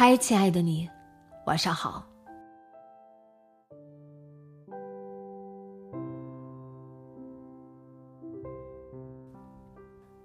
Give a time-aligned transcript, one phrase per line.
[0.00, 0.88] 嗨，亲爱的你，
[1.46, 2.06] 晚上好。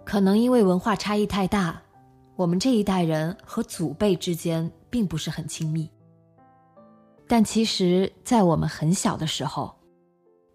[0.03, 1.81] 可能因为文化差异太大，
[2.35, 5.89] 我们这一代人和祖辈之间并不是很亲密。
[7.27, 9.75] 但其实，在我们很小的时候，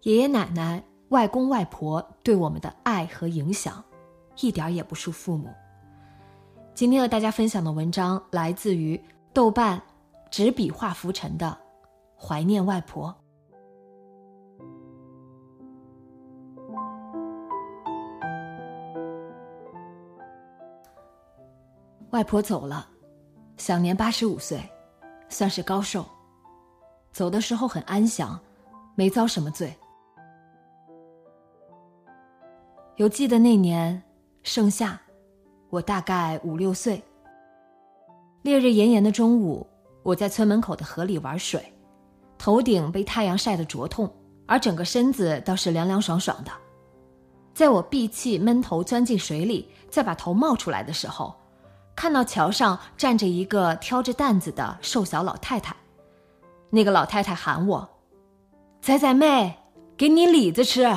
[0.03, 3.83] 爷爷奶奶、外公外婆对我们的爱和影响，
[4.39, 5.49] 一点也不输父母。
[6.79, 8.97] 今天和大家分享的文章来自于
[9.33, 9.81] 豆瓣
[10.31, 11.45] “执笔画浮尘”的
[12.25, 13.13] 《怀念外婆》。
[22.11, 22.87] 外婆走了，
[23.57, 24.57] 享年八十五岁，
[25.27, 26.05] 算是高寿。
[27.11, 28.39] 走的时候很安详，
[28.95, 29.75] 没遭什么罪。
[32.95, 34.01] 犹记得那年
[34.43, 34.97] 盛夏。
[35.69, 37.01] 我大概五六岁。
[38.41, 39.67] 烈日炎炎的中午，
[40.01, 41.73] 我在村门口的河里玩水，
[42.37, 44.11] 头顶被太阳晒得灼痛，
[44.47, 46.51] 而整个身子倒是凉凉爽爽的。
[47.53, 51.35] 在我闭气闷头钻进水里，再把头冒出来的时候，
[51.95, 55.75] 看到桥上站着一个挑着担子的瘦小老太太。
[56.69, 57.89] 那个老太太喊我
[58.81, 59.57] ：“仔仔妹，
[59.97, 60.87] 给你李子吃。”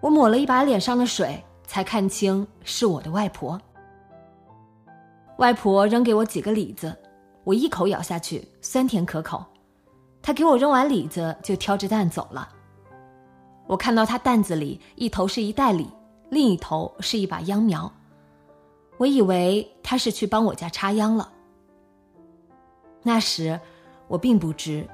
[0.00, 1.44] 我抹了一把脸上的水。
[1.66, 3.60] 才看清是我的外婆。
[5.38, 6.96] 外婆扔给我几个李子，
[7.42, 9.44] 我一口咬下去，酸甜可口。
[10.22, 12.48] 她给我扔完李子，就挑着担走了。
[13.66, 15.90] 我看到她担子里一头是一袋李，
[16.30, 17.90] 另一头是一把秧苗。
[18.96, 21.32] 我以为她是去帮我家插秧了。
[23.02, 23.58] 那时，
[24.06, 24.88] 我并不知，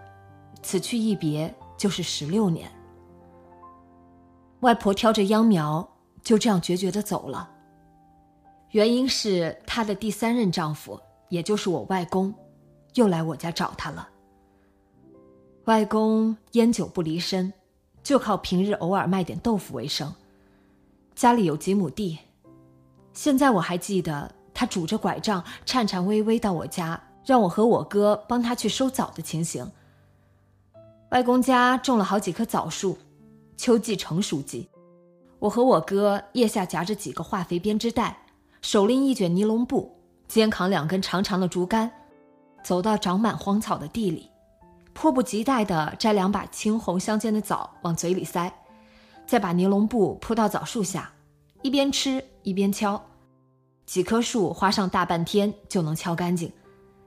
[0.63, 2.71] 此去一别就是十六年。
[4.61, 5.87] 外婆挑着秧苗。
[6.23, 7.51] 就这样决绝的走了。
[8.71, 12.33] 原因是她的第三任丈夫，也就是我外公，
[12.95, 14.09] 又来我家找她了。
[15.65, 17.53] 外公烟酒不离身，
[18.03, 20.13] 就靠平日偶尔卖点豆腐为生。
[21.15, 22.19] 家里有几亩地，
[23.13, 29.71] 现在我还记得他拄着拐杖，颤颤巍巍到我家，让我和我哥帮他去收枣的情形。
[31.11, 32.97] 外公家种了好几棵枣树，
[33.57, 34.69] 秋季成熟季。
[35.41, 38.15] 我和我哥腋下夹着几个化肥编织袋，
[38.61, 41.91] 手拎一卷尼龙布，肩扛两根长长的竹竿，
[42.63, 44.29] 走到长满荒草的地里，
[44.93, 48.53] 迫不及待地摘两把青红相间的枣往嘴里塞，
[49.27, 51.11] 再把尼龙布铺到枣树下，
[51.63, 53.03] 一边吃一边敲，
[53.87, 56.53] 几棵树花上大半天就能敲干净，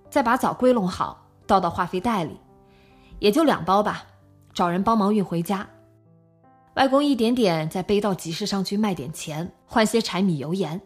[0.09, 2.39] 再把枣归拢好倒到化肥袋里，
[3.19, 4.03] 也就两包吧，
[4.55, 5.69] 找人帮忙运回家。
[6.75, 10.81] 外公一点点再背到集市上去卖点钱，换些柴米油盐。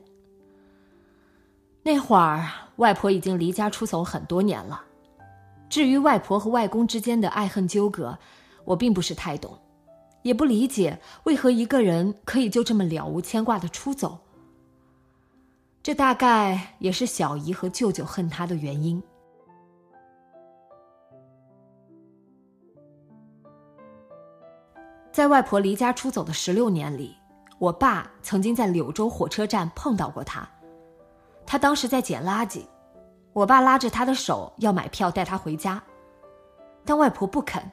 [1.81, 2.45] 那会儿，
[2.75, 4.83] 外婆已经离家出走很多年了。
[5.69, 8.17] 至于外婆和外公之间的爱恨纠葛，
[8.65, 9.57] 我并不是太懂，
[10.23, 14.19] 也不理解为何一个人可以就这么了无牵挂的出走。
[15.81, 19.01] 这大概也是小姨和舅舅恨他的原因。
[25.17, 27.17] 在外婆离家出走的十六年里，
[27.57, 30.47] 我爸曾经在柳州火车站碰到过她。
[31.43, 32.61] 他当时在捡垃圾，
[33.33, 35.81] 我爸拉着他的手要买票带他回家，
[36.85, 37.63] 但外婆不肯。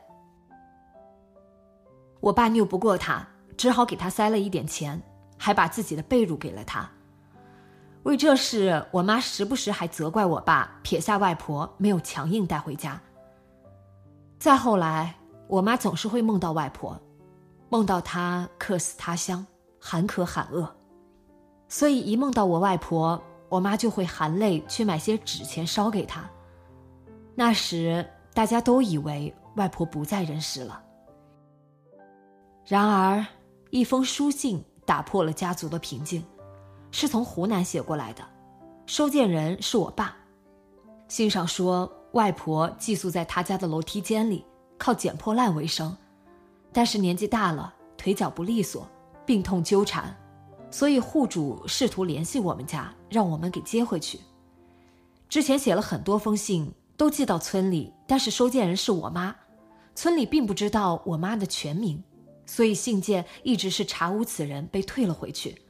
[2.20, 3.22] 我爸拗不过他，
[3.58, 4.98] 只好给他塞了一点钱，
[5.36, 6.88] 还把自己的被褥给了他。
[8.04, 12.98] 为这事，我妈时不时还责怪我爸撇下外婆没有强硬带回家。
[14.38, 15.14] 再后来，
[15.46, 16.98] 我妈总是会梦到外婆。
[17.74, 19.44] 梦到他客死他乡，
[19.80, 20.72] 喊渴喊饿，
[21.66, 26.24] 所以一梦到我外婆，我妈就会含泪去买些纸钱烧给她。
[27.34, 30.80] 那时大家都以为外婆不在人世了。
[32.64, 33.26] 然而，
[33.70, 36.24] 一封书信打破了家族的平静，
[36.92, 38.24] 是从湖南写过来的，
[38.86, 40.16] 收件人是我爸。
[41.08, 44.46] 信上说，外婆寄宿在他家的楼梯间里，
[44.78, 45.96] 靠捡破烂为生，
[46.74, 48.86] 但是年纪大了，腿脚不利索，
[49.24, 50.14] 病痛纠缠，
[50.72, 54.18] 所以户主试图联系我们家，让我们给接回去。
[55.28, 59.34] 之前写了很多封信，都寄到村里，但是收件人是我妈，
[59.94, 62.02] 村里并不知道我妈的全名，
[62.44, 65.62] 所以信件一直是查无此人，被退了回去。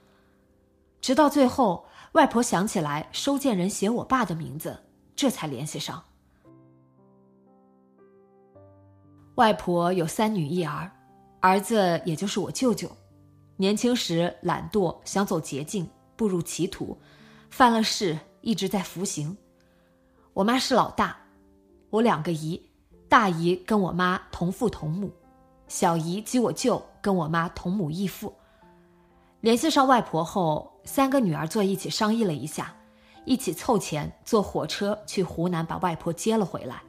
[1.03, 4.75] 直到最后，外婆想起来收件人写我爸的名字。
[5.17, 6.03] 这才联系上。
[9.37, 10.91] 外婆有三女一儿，
[11.41, 12.89] 儿子也就是我舅舅，
[13.57, 16.97] 年轻时懒惰，想走捷径，步入歧途，
[17.51, 19.37] 犯了事，一直在服刑。
[20.33, 21.17] 我妈是老大，
[21.91, 22.61] 我两个姨，
[23.09, 25.13] 大姨跟我妈同父同母，
[25.67, 28.33] 小姨及我舅跟我妈同母异父。
[29.41, 32.75] 联系上外婆后，三个女儿坐一起商议了一下。
[33.27, 36.83] 一起凑钱坐火车去湖南把外婆接了回来，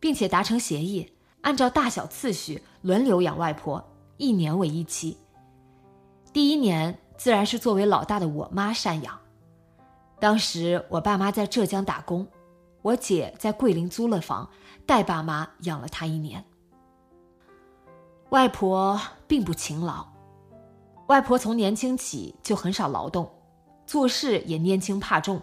[0.00, 1.11] 并且达成协议，
[1.42, 3.84] 按照大小次序轮流养外婆，
[4.16, 5.16] 一年为一期。
[6.32, 9.18] 第一年自然是作为老大的我妈赡养。
[10.18, 12.26] 当时我爸妈在浙江打工，
[12.80, 14.48] 我姐在桂林租了房，
[14.86, 16.42] 带爸妈养了她一年。
[18.30, 20.06] 外婆并不勤劳，
[21.08, 23.30] 外婆从年轻起就很少劳动。
[23.84, 25.42] 做事也拈轻怕重，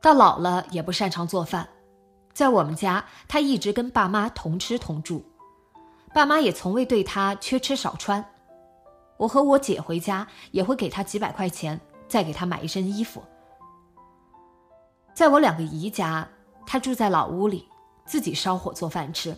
[0.00, 1.68] 到老了也不擅长做饭。
[2.36, 5.24] 在我们家，他一直跟爸妈同吃同住，
[6.12, 8.22] 爸妈也从未对他缺吃少穿。
[9.16, 13.24] 我和我姐回家也会给他几百块钱，再给他买一身衣服。
[15.14, 16.28] 在我两个姨家，
[16.66, 17.66] 他住在老屋里，
[18.04, 19.34] 自己烧火做饭吃，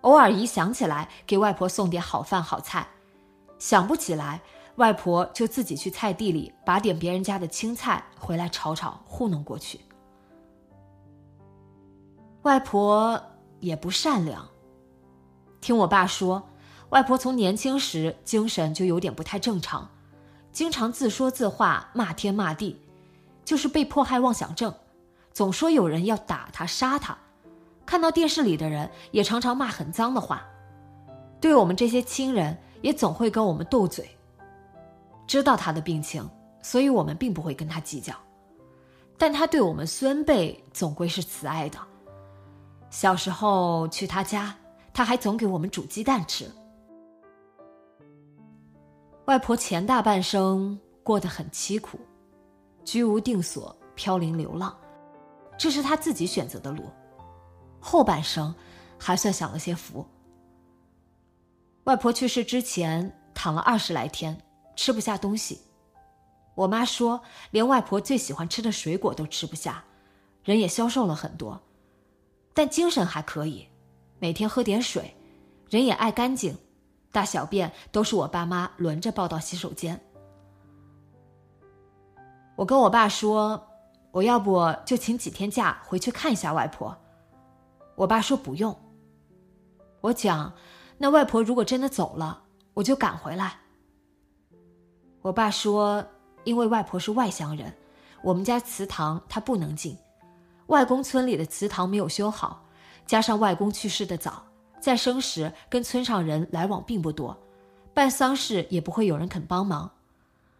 [0.00, 2.88] 偶尔一想起来给外婆送点好饭好菜，
[3.58, 4.40] 想不起来。
[4.76, 9.78] 外婆就自己去菜地里拔点别人家的青菜回来炒炒糊弄过去。
[12.46, 13.20] 外婆
[13.58, 14.48] 也不善良。
[15.60, 16.48] 听我爸说，
[16.90, 19.90] 外婆从年轻时精神就有点不太正常，
[20.52, 22.80] 经常自说自话骂天骂地，
[23.44, 24.72] 就是被迫害妄想症，
[25.32, 27.18] 总说有人要打他杀他，
[27.84, 30.46] 看到电视里的人也常常骂很脏的话，
[31.40, 34.08] 对我们这些亲人也总会跟我们斗嘴。
[35.26, 36.30] 知道他的病情，
[36.62, 38.14] 所以我们并不会跟他计较，
[39.18, 41.76] 但他对我们孙辈总归是慈爱的。
[42.90, 44.54] 小时候去他家，
[44.92, 46.50] 他还总给我们煮鸡蛋吃。
[49.26, 51.98] 外婆前大半生过得很凄苦，
[52.84, 54.76] 居无定所，飘零流浪，
[55.58, 56.84] 这是他自己选择的路。
[57.80, 58.54] 后半生
[58.98, 60.06] 还算享了些福。
[61.84, 64.40] 外婆去世之前，躺了二十来天。
[64.78, 65.62] 吃不下东西，
[66.54, 67.18] 我妈说
[67.50, 69.82] 连外婆最喜欢吃的水果都吃不下，
[70.44, 71.58] 人也消瘦了很多，
[72.56, 73.68] 但精神还可以，
[74.18, 75.14] 每天喝点水，
[75.68, 76.56] 人也爱干净，
[77.12, 80.00] 大小便都是我爸妈轮着抱到洗手间。
[82.56, 83.62] 我跟我爸说，
[84.10, 86.96] 我要不就请几天假回去看一下外婆，
[87.94, 88.74] 我爸说不用。
[90.00, 90.50] 我讲，
[90.96, 93.58] 那外婆如果真的走了，我就赶回来。
[95.20, 96.02] 我爸说，
[96.44, 97.70] 因为外婆是外乡人，
[98.22, 99.94] 我们家祠堂他不能进。
[100.66, 102.64] 外公村里的祠堂没有修好，
[103.06, 104.44] 加上外公去世的早，
[104.80, 107.36] 在生时跟村上人来往并不多，
[107.94, 109.90] 办丧事也不会有人肯帮忙，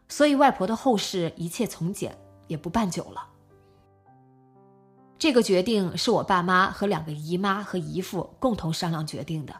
[0.08, 3.28] 所以外婆的后事一切从简，也不办酒了。
[5.18, 9.56] 这个决定是我爸妈和两个姨妈和姨父共同商量决定的，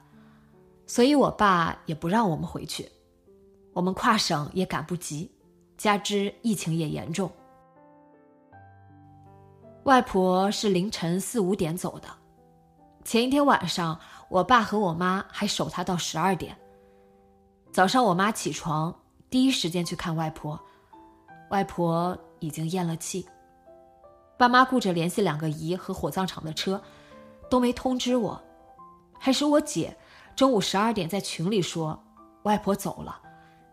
[0.86, 2.88] 所以我爸也不让我们回去。
[3.72, 5.30] 我们跨省也赶不及，
[5.76, 7.30] 加之疫情也严重。
[9.86, 12.08] 外婆是凌晨四五点走的，
[13.04, 13.96] 前一天晚上，
[14.28, 16.58] 我爸和我妈还守她到十二点。
[17.70, 18.92] 早上我妈起床，
[19.30, 20.58] 第一时间去看外婆，
[21.50, 23.28] 外婆已经咽了气。
[24.36, 26.82] 爸妈顾着联系两个姨和火葬场的车，
[27.48, 28.42] 都没通知我，
[29.20, 29.96] 还是我姐
[30.34, 31.96] 中午十二点在群里说
[32.42, 33.20] 外婆走了。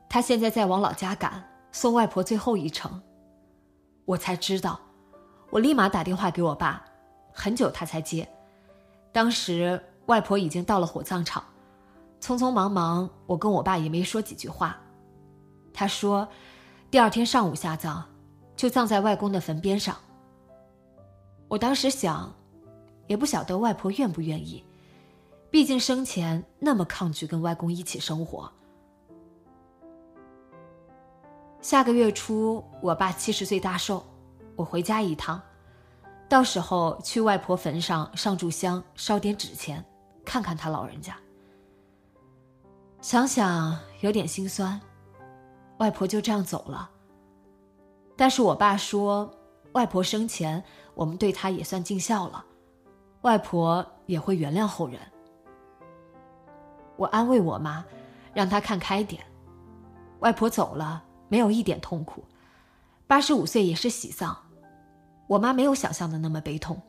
[0.07, 3.01] 她现在在往老家赶，送外婆最后一程。
[4.05, 4.79] 我才知道，
[5.53, 6.83] 我立马打电话给我爸，
[7.31, 8.27] 很久他才接。
[9.11, 11.43] 当时外婆已经到了火葬场，
[12.19, 14.75] 匆匆忙忙，我跟我爸也没说几句话。
[15.71, 16.27] 他说，
[16.89, 18.01] 第二天上午下葬，
[18.55, 19.95] 就葬在外公的坟边上。
[21.47, 22.33] 我当时想，
[23.05, 24.63] 也不晓得外婆愿不愿意，
[25.51, 28.51] 毕竟生前那么抗拒跟外公一起生活。
[31.61, 34.03] 下个月初，我爸七十岁大寿，
[34.55, 35.41] 我回家一趟，
[36.29, 39.83] 到时候去外婆坟上上炷香，烧点纸钱，
[40.23, 41.15] 看看他老人家。
[43.01, 44.79] 想想有点心酸，
[45.77, 46.89] 外婆就这样走了。
[48.15, 49.29] 但是我爸说，
[49.73, 52.45] 外婆生前我们对她也算尽孝了，
[53.23, 54.99] 外婆也会原谅后人。
[56.95, 57.83] 我安慰我妈，
[58.33, 59.25] 让她看开点，
[60.19, 62.23] 外婆走了没有一点痛苦，
[63.07, 64.37] 八十五岁也是喜丧，
[65.27, 66.81] 我妈没有想象的那么悲痛。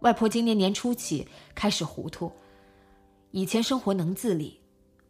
[0.00, 2.30] 外婆今年年初起开始糊涂。
[3.32, 4.60] 以前生活能自理，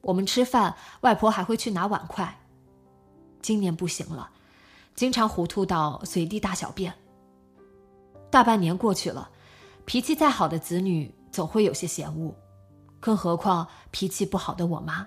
[0.00, 2.36] 我们吃饭，外婆还会去拿碗筷。
[3.40, 4.30] 今年不行了，
[4.94, 6.92] 经常糊涂到随地大小便。
[8.30, 9.30] 大半年过去了，
[9.84, 12.34] 脾气再好的子女总会有些嫌恶，
[12.98, 15.06] 更何况脾气不好的我妈。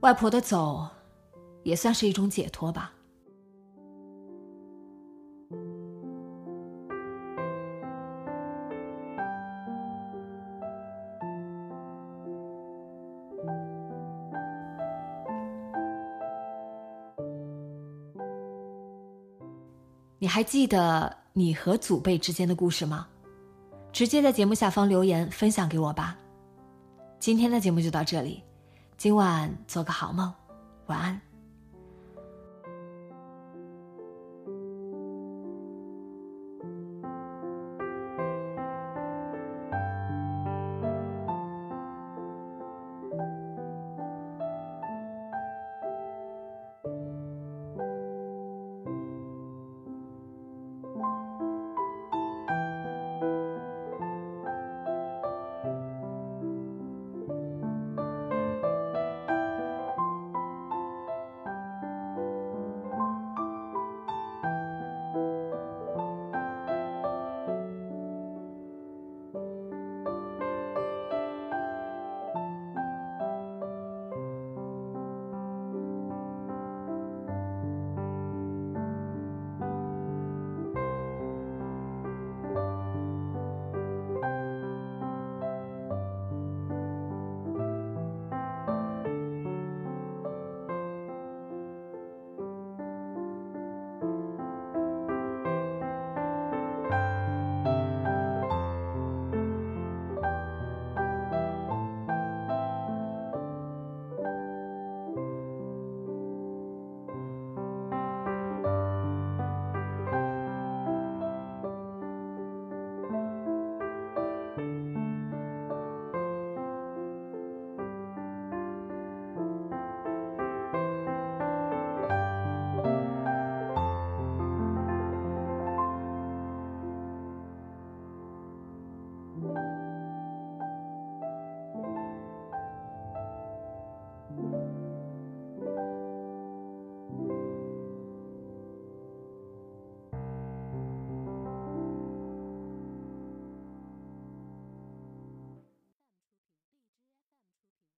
[0.00, 0.86] 外婆的走，
[1.64, 2.92] 也算是一种解脱吧。
[20.18, 23.06] 你还记得你和祖辈之间的故事吗？
[23.92, 26.16] 直接在节目下方留言分享给我吧。
[27.18, 28.42] 今天的节目就到这里，
[28.96, 30.32] 今晚做个好梦，
[30.86, 31.25] 晚安。